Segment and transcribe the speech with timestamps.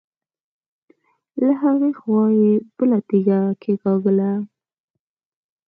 [1.41, 4.31] له هغې خوا يې بله تيږه کېکاږله.